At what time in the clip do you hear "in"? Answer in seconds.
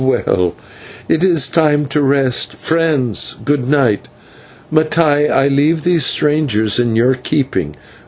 6.79-6.95